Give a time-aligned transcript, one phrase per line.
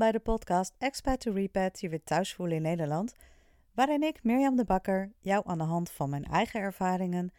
[0.00, 3.14] bij de podcast Expat to Repat, je weer thuis voelen in Nederland,
[3.74, 7.32] waarin ik, Mirjam de Bakker, jou aan de hand van mijn eigen ervaringen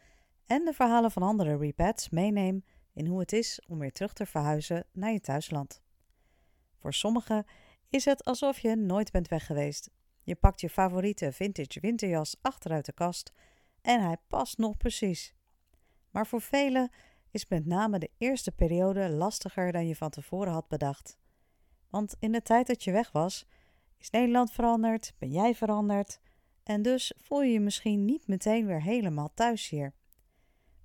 [0.46, 4.26] en de verhalen van andere repats meeneem in hoe het is om weer terug te
[4.26, 5.82] verhuizen naar je thuisland.
[6.78, 7.44] Voor sommigen
[7.90, 9.90] is het alsof je nooit bent weg geweest.
[10.22, 13.32] Je pakt je favoriete vintage winterjas achteruit de kast
[13.80, 15.34] en hij past nog precies.
[16.10, 16.90] Maar voor velen
[17.30, 21.20] is met name de eerste periode lastiger dan je van tevoren had bedacht.
[21.92, 23.46] Want in de tijd dat je weg was,
[23.98, 26.20] is Nederland veranderd, ben jij veranderd
[26.62, 29.94] en dus voel je je misschien niet meteen weer helemaal thuis hier.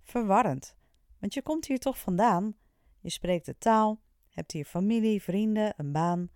[0.01, 0.75] Verwarrend,
[1.20, 2.55] want je komt hier toch vandaan,
[2.99, 6.29] je spreekt de taal, hebt hier familie, vrienden, een baan.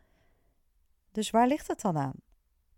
[1.11, 2.15] Dus waar ligt het dan aan?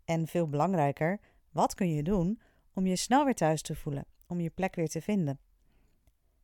[0.05, 1.19] En veel belangrijker,
[1.51, 2.39] wat kun je doen
[2.73, 5.39] om je snel weer thuis te voelen, om je plek weer te vinden?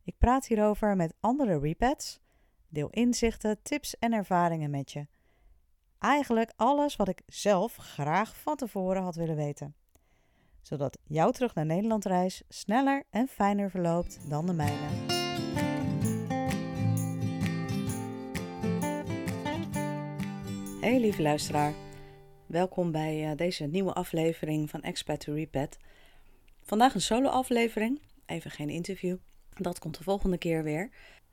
[0.04, 2.20] Ik praat hierover met andere repats,
[2.68, 5.08] deel inzichten, tips en ervaringen met je.
[6.00, 9.76] Eigenlijk alles wat ik zelf graag van tevoren had willen weten.
[10.62, 14.88] Zodat jouw terug naar Nederland reis sneller en fijner verloopt dan de mijne.
[20.82, 21.74] Hey lieve luisteraar,
[22.46, 25.78] welkom bij uh, deze nieuwe aflevering van Expat to Repat.
[26.62, 29.18] Vandaag een solo aflevering, even geen interview.
[29.54, 30.90] Dat komt de volgende keer weer.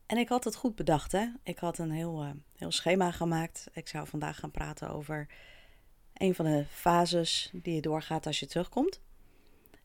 [0.06, 1.26] En ik had het goed bedacht, hè.
[1.42, 3.66] Ik had een heel, uh, heel schema gemaakt.
[3.72, 5.26] Ik zou vandaag gaan praten over
[6.14, 9.00] een van de fases die je doorgaat als je terugkomt.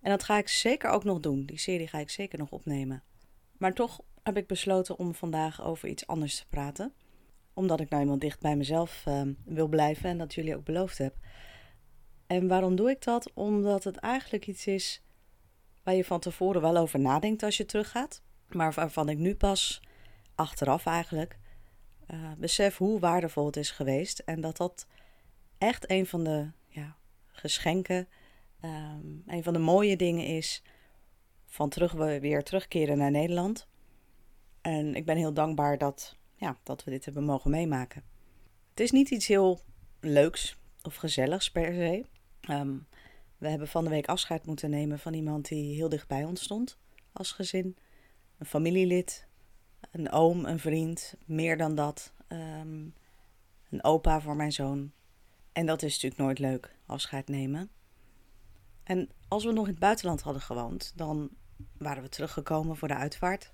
[0.02, 1.46] En dat ga ik zeker ook nog doen.
[1.46, 3.04] Die serie ga ik zeker nog opnemen.
[3.58, 6.94] Maar toch heb ik besloten om vandaag over iets anders te praten.
[7.54, 10.98] Omdat ik nou eenmaal dicht bij mezelf uh, wil blijven en dat jullie ook beloofd
[10.98, 11.16] heb.
[12.28, 13.34] En waarom doe ik dat?
[13.34, 15.04] Omdat het eigenlijk iets is
[15.84, 18.22] waar je van tevoren wel over nadenkt als je teruggaat.
[18.48, 19.82] Maar waarvan ik nu pas
[20.42, 21.40] achteraf eigenlijk
[22.14, 24.20] uh, besef hoe waardevol het is geweest.
[24.20, 24.88] En dat dat
[25.58, 26.96] echt een van de ja,
[27.28, 28.08] geschenken,
[28.62, 30.64] um, een van de mooie dingen is
[31.46, 33.68] van terug, weer terugkeren naar Nederland.
[34.62, 38.04] En ik ben heel dankbaar dat, ja, dat we dit hebben mogen meemaken.
[38.70, 39.60] Het is niet iets heel
[40.00, 42.06] leuks of gezelligs per se.
[42.50, 42.88] Um,
[43.38, 46.42] we hebben van de week afscheid moeten nemen van iemand die heel dicht bij ons
[46.42, 46.78] stond
[47.14, 47.78] als gezin.
[48.38, 49.28] Een familielid,
[49.92, 52.14] een oom, een vriend, meer dan dat.
[52.28, 52.94] Um,
[53.70, 54.92] een opa voor mijn zoon.
[55.52, 57.70] En dat is natuurlijk nooit leuk, afscheid nemen.
[58.84, 61.30] En als we nog in het buitenland hadden gewoond, dan
[61.78, 63.54] waren we teruggekomen voor de uitvaart.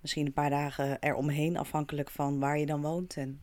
[0.00, 3.42] Misschien een paar dagen eromheen, afhankelijk van waar je dan woont en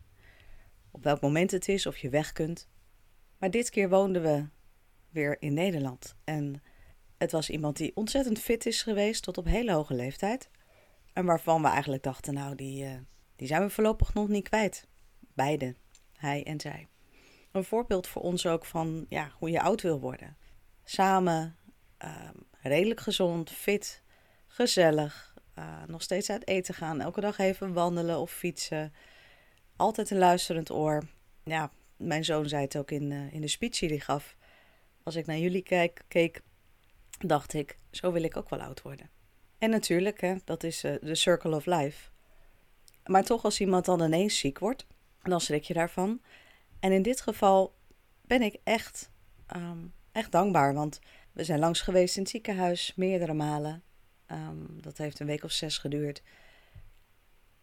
[0.90, 2.68] op welk moment het is, of je weg kunt.
[3.38, 4.46] Maar dit keer woonden we
[5.10, 6.14] weer in Nederland.
[6.24, 6.62] En
[7.18, 10.50] het was iemand die ontzettend fit is geweest tot op hele hoge leeftijd.
[11.12, 12.90] En waarvan we eigenlijk dachten, nou, die, uh,
[13.36, 14.88] die zijn we voorlopig nog niet kwijt.
[15.34, 15.74] Beide,
[16.12, 16.88] hij en zij.
[17.52, 20.36] Een voorbeeld voor ons ook van ja, hoe je oud wil worden.
[20.84, 21.56] Samen,
[22.04, 22.28] uh,
[22.62, 24.02] redelijk gezond, fit,
[24.46, 25.34] gezellig.
[25.58, 27.00] Uh, nog steeds uit eten gaan.
[27.00, 28.92] Elke dag even wandelen of fietsen.
[29.76, 31.02] Altijd een luisterend oor.
[31.44, 34.36] Ja, mijn zoon zei het ook in, in de speech die hij gaf.
[35.02, 36.42] Als ik naar jullie kijk, keek,
[37.18, 39.10] dacht ik, zo wil ik ook wel oud worden.
[39.62, 42.10] En natuurlijk, hè, dat is uh, de circle of life.
[43.06, 44.86] Maar toch, als iemand dan ineens ziek wordt,
[45.22, 46.20] dan schrik je daarvan.
[46.80, 47.74] En in dit geval
[48.22, 49.10] ben ik echt,
[49.56, 50.74] um, echt dankbaar.
[50.74, 51.00] Want
[51.32, 53.82] we zijn langs geweest in het ziekenhuis, meerdere malen.
[54.30, 56.22] Um, dat heeft een week of zes geduurd.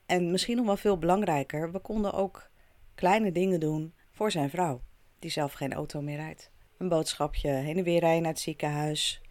[0.05, 2.49] En misschien nog wel veel belangrijker, we konden ook
[2.95, 4.81] kleine dingen doen voor zijn vrouw,
[5.19, 6.51] die zelf geen auto meer rijdt.
[6.77, 9.21] Een boodschapje heen en weer rijden naar het ziekenhuis.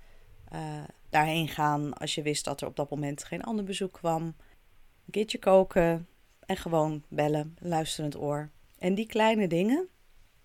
[0.52, 4.22] Uh, daarheen gaan als je wist dat er op dat moment geen ander bezoek kwam.
[4.22, 6.08] Een keertje koken
[6.46, 8.50] en gewoon bellen, luisterend oor.
[8.78, 9.88] En die kleine dingen,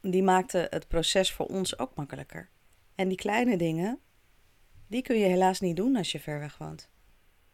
[0.02, 2.50] die maakten het proces voor ons ook makkelijker.
[2.96, 4.00] En die kleine dingen,
[4.88, 6.90] die kun je helaas niet doen als je ver weg woont.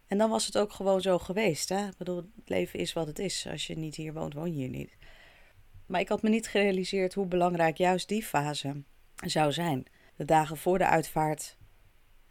[0.08, 1.70] En dan was het ook gewoon zo geweest.
[1.70, 1.88] Hè?
[1.88, 3.48] Ik bedoel, het leven is wat het is.
[3.52, 4.98] Als je niet hier woont, woon je hier niet.
[5.86, 8.84] Maar ik had me niet gerealiseerd hoe belangrijk juist die fase
[9.26, 9.86] zou zijn.
[10.16, 11.58] De dagen voor de uitvaart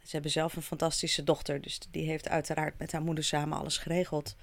[0.03, 3.77] ze hebben zelf een fantastische dochter, dus die heeft uiteraard met haar moeder samen alles
[3.77, 4.35] geregeld.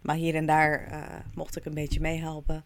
[0.00, 2.64] Maar hier en daar uh, mocht ik een beetje meehelpen.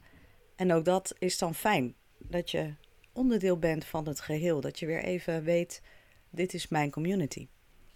[0.57, 2.75] En ook dat is dan fijn, dat je
[3.13, 4.61] onderdeel bent van het geheel.
[4.61, 5.83] Dat je weer even weet,
[6.31, 7.49] dit is mijn community.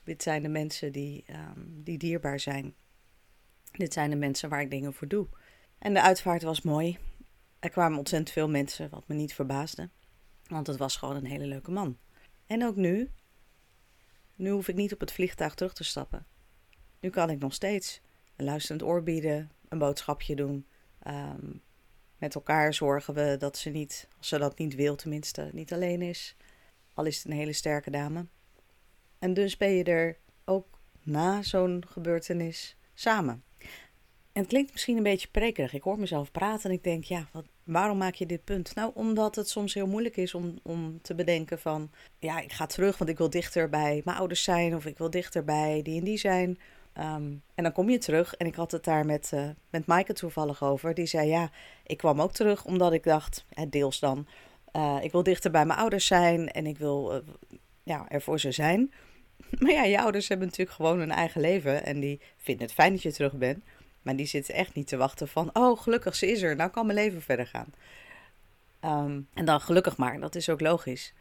[0.04, 2.74] Dit zijn de mensen die, um, die dierbaar zijn.
[3.72, 5.28] Dit zijn de mensen waar ik dingen voor doe.
[5.78, 6.98] En de uitvaart was mooi.
[7.58, 9.90] Er kwamen ontzettend veel mensen, wat me niet verbaasde.
[10.46, 11.98] Want het was gewoon een hele leuke man.
[12.46, 13.10] En ook nu,
[14.36, 16.26] nu hoef ik niet op het vliegtuig terug te stappen.
[17.00, 18.00] Nu kan ik nog steeds
[18.36, 20.66] een luisterend oor bieden, een boodschapje doen,
[21.06, 21.62] um,
[22.18, 26.02] met elkaar zorgen we dat ze niet, als ze dat niet wil tenminste, niet alleen
[26.02, 26.36] is.
[26.94, 28.26] Al is het een hele sterke dame.
[29.18, 33.42] En dus ben je er ook na zo'n gebeurtenis samen.
[34.36, 35.72] En het klinkt misschien een beetje prekerig.
[35.72, 38.74] Ik hoor mezelf praten en ik denk, ja, wat, waarom maak je dit punt?
[38.74, 42.66] Nou, omdat het soms heel moeilijk is om, om te bedenken van, ja, ik ga
[42.66, 45.98] terug, want ik wil dichter bij mijn ouders zijn of ik wil dichter bij die
[45.98, 46.58] en die zijn.
[46.92, 50.12] Ehm, en dan kom je terug en ik had het daar met, uh, met Maaike
[50.12, 50.94] toevallig over.
[50.94, 51.50] Die zei, ja,
[51.86, 54.26] ik kwam ook terug omdat ik dacht, deels dan,
[54.72, 57.20] uh, ik wil dichter bij mijn ouders zijn en ik wil uh,
[57.82, 58.92] ja, er voor ze zijn.
[59.58, 62.92] Maar ja, je ouders hebben natuurlijk gewoon een eigen leven en die vinden het fijn
[62.92, 63.64] dat je terug bent.
[64.06, 66.86] Maar die zitten echt niet te wachten van, oh gelukkig ze is er, nou kan
[66.86, 67.74] mijn leven verder gaan.
[68.80, 71.12] Um, en dan gelukkig maar, dat is ook logisch.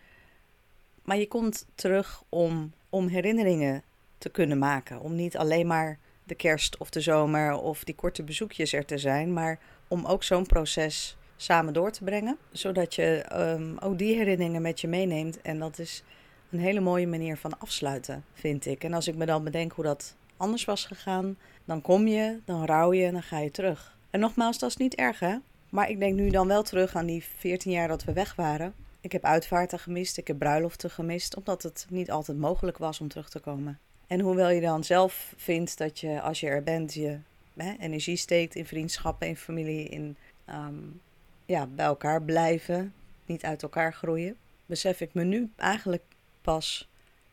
[1.03, 3.83] Maar je komt terug om, om herinneringen
[4.17, 4.99] te kunnen maken.
[4.99, 8.97] Om niet alleen maar de kerst of de zomer of die korte bezoekjes er te
[8.97, 12.37] zijn, maar om ook zo'n proces samen door te brengen.
[12.51, 15.41] Zodat je um, ook die herinneringen met je meeneemt.
[15.41, 16.03] En dat is
[16.51, 18.83] een hele mooie manier van afsluiten, vind ik.
[18.83, 22.65] En als ik me dan bedenk hoe dat anders was gegaan, dan kom je, dan
[22.65, 23.97] rouw je dan ga je terug.
[24.09, 25.35] En nogmaals, dat is niet erg hè.
[25.69, 28.73] Maar ik denk nu dan wel terug aan die 14 jaar dat we weg waren.
[29.01, 33.07] Ik heb uitvaarten gemist, ik heb bruiloften gemist, omdat het niet altijd mogelijk was om
[33.07, 33.79] terug te komen.
[34.07, 37.17] En hoewel je dan zelf vindt dat je, als je er bent, je
[37.55, 40.17] hè, energie steekt in vriendschappen, in familie, in
[40.49, 41.01] um,
[41.45, 42.93] ja, bij elkaar blijven,
[43.25, 44.35] niet uit elkaar groeien,
[44.65, 46.03] besef ik me nu eigenlijk
[46.41, 46.89] pas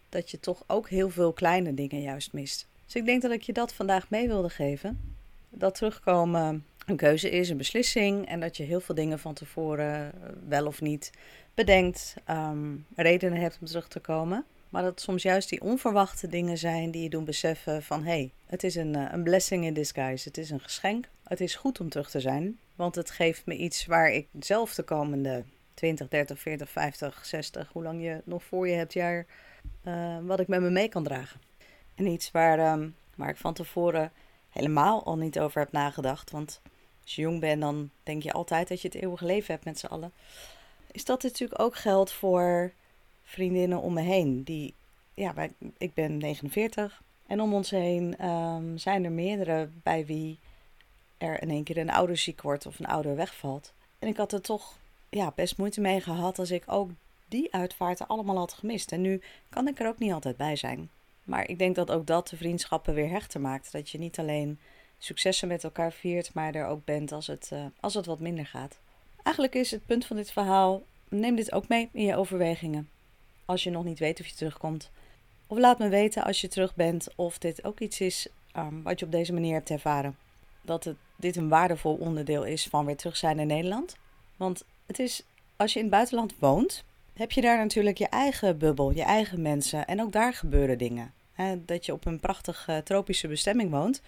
[0.08, 2.66] dat je toch ook heel veel kleine dingen juist mist.
[2.92, 5.14] Dus ik denk dat ik je dat vandaag mee wilde geven.
[5.48, 8.26] Dat terugkomen een keuze is, een beslissing.
[8.26, 10.12] En dat je heel veel dingen van tevoren
[10.48, 11.10] wel of niet
[11.54, 14.44] bedenkt, um, redenen hebt om terug te komen.
[14.68, 18.32] Maar dat soms juist die onverwachte dingen zijn die je doen beseffen van hé, hey,
[18.46, 20.28] het is een, een blessing in disguise.
[20.28, 21.08] Het is een geschenk.
[21.24, 22.58] Het is goed om terug te zijn.
[22.76, 25.44] Want het geeft me iets waar ik zelf de komende
[25.74, 29.26] 20, 30, 40, 50, 60, hoe lang je nog voor je hebt jaar,
[29.84, 31.40] uh, wat ik met me mee kan dragen.
[31.94, 34.12] En iets waar, um, ik van tevoren
[34.50, 36.30] helemaal al niet over heb nagedacht.
[36.30, 36.60] Want
[37.02, 39.78] als je jong bent, dan denk je altijd dat je het eeuwige leven hebt met
[39.78, 40.12] z'n allen.
[40.90, 42.72] Is dat natuurlijk ook geldt voor
[43.22, 44.42] vriendinnen om me heen.
[44.42, 44.74] Die,
[45.14, 45.34] ja,
[45.78, 50.38] ik ben 49 en om ons heen um, zijn er meerdere bij wie
[51.18, 53.72] er in één keer een ouder ziek wordt of een ouder wegvalt.
[53.98, 54.76] En ik had er toch
[55.08, 56.90] ja, best moeite mee gehad als ik ook
[57.28, 58.92] die uitvaarten allemaal had gemist.
[58.92, 60.90] En nu kan ik er ook niet altijd bij zijn.
[61.24, 63.72] Maar ik denk dat ook dat de vriendschappen weer hechter maakt.
[63.72, 64.58] Dat je niet alleen
[64.98, 68.46] successen met elkaar viert, maar er ook bent als het, uh, als het wat minder
[68.46, 68.78] gaat.
[69.22, 72.88] Eigenlijk is het punt van dit verhaal: neem dit ook mee in je overwegingen.
[73.44, 74.90] Als je nog niet weet of je terugkomt.
[75.46, 78.98] Of laat me weten als je terug bent of dit ook iets is um, wat
[78.98, 80.16] je op deze manier hebt ervaren.
[80.60, 83.96] Dat het, dit een waardevol onderdeel is van weer terug zijn in Nederland.
[84.36, 85.24] Want het is,
[85.56, 89.42] als je in het buitenland woont, heb je daar natuurlijk je eigen bubbel, je eigen
[89.42, 89.86] mensen.
[89.86, 91.12] En ook daar gebeuren dingen.
[91.58, 94.02] dat je op een prachtige tropische bestemming woont,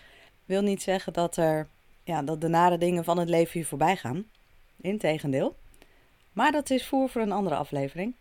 [0.45, 1.67] wil niet zeggen dat, er,
[2.05, 4.25] ja, dat de nare dingen van het leven je voorbij gaan.
[4.81, 5.57] Integendeel.
[6.33, 8.15] Maar dat is voer voor een andere aflevering.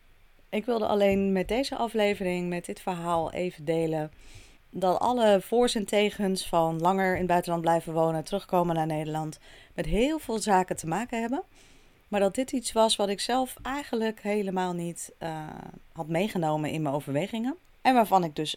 [0.50, 4.12] Ik wilde alleen met deze aflevering, met dit verhaal even delen
[4.74, 9.40] dat alle voor's en tegens van langer in het buitenland blijven wonen, terugkomen naar Nederland,
[9.74, 11.44] met heel veel zaken te maken hebben.
[12.14, 15.48] Maar dat dit iets was wat ik zelf eigenlijk helemaal niet uh,
[15.94, 17.56] had meegenomen in mijn overwegingen.
[17.82, 18.56] En waarvan ik dus,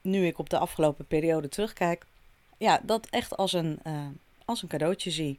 [0.00, 2.06] nu ik op de afgelopen periode terugkijk,
[2.56, 4.06] ja, dat echt als een, uh,
[4.44, 5.38] als een cadeautje zie.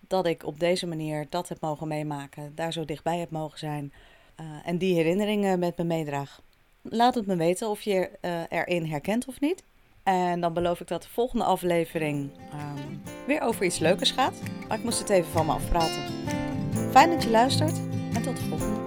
[0.00, 3.92] Dat ik op deze manier dat heb mogen meemaken, daar zo dichtbij heb mogen zijn
[4.40, 6.40] uh, en die herinneringen met me meedraag.
[6.82, 8.10] Laat het me weten of je
[8.48, 9.62] erin herkent of niet.
[10.02, 14.40] En dan beloof ik dat de volgende aflevering um, weer over iets leukers gaat.
[14.68, 16.39] Maar ik moest het even van me afpraten.
[16.90, 17.80] Fijn dat je luistert
[18.14, 18.79] en tot de volgende.